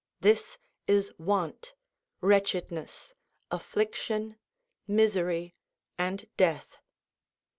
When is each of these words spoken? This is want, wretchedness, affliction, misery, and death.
This 0.19 0.57
is 0.87 1.13
want, 1.19 1.75
wretchedness, 2.21 3.13
affliction, 3.51 4.39
misery, 4.87 5.53
and 5.95 6.27
death. 6.37 6.79